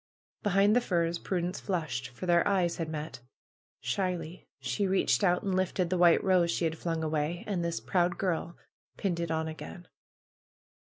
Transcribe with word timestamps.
Behind 0.41 0.75
the 0.75 0.81
firs 0.81 1.19
Prudence 1.19 1.59
flushed, 1.59 2.07
for 2.09 2.25
their 2.25 2.47
eyes 2.47 2.77
had 2.77 2.89
met. 2.89 3.19
Shyly 3.81 4.47
she 4.59 4.87
reached 4.87 5.23
out 5.23 5.43
and 5.43 5.53
lifted 5.53 5.91
the 5.91 5.97
white 5.99 6.23
rose 6.23 6.49
she 6.49 6.65
had 6.65 6.75
flung 6.79 7.03
away. 7.03 7.43
And 7.45 7.63
this 7.63 7.79
proud 7.79 8.17
girl 8.17 8.57
pinned 8.97 9.19
it 9.19 9.29
on 9.29 9.47
again. 9.47 9.87